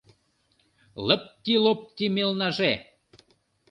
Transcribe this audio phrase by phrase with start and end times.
[1.07, 2.73] Лыпти-лопти мелнаже